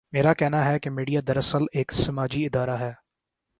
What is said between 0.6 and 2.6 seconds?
ہے کہ میڈیا دراصل ایک سماجی